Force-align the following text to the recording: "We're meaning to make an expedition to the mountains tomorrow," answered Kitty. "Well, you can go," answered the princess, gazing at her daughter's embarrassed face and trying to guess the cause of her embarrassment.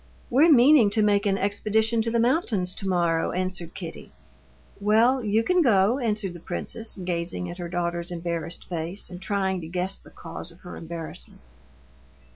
"We're 0.31 0.49
meaning 0.51 0.89
to 0.97 1.03
make 1.03 1.27
an 1.27 1.37
expedition 1.37 2.01
to 2.01 2.09
the 2.09 2.19
mountains 2.19 2.73
tomorrow," 2.73 3.33
answered 3.33 3.75
Kitty. 3.75 4.11
"Well, 4.79 5.23
you 5.23 5.43
can 5.43 5.61
go," 5.61 5.99
answered 5.99 6.33
the 6.33 6.39
princess, 6.39 6.95
gazing 6.95 7.51
at 7.51 7.59
her 7.59 7.69
daughter's 7.69 8.09
embarrassed 8.09 8.67
face 8.67 9.11
and 9.11 9.21
trying 9.21 9.61
to 9.61 9.67
guess 9.67 9.99
the 9.99 10.09
cause 10.09 10.49
of 10.49 10.61
her 10.61 10.75
embarrassment. 10.75 11.41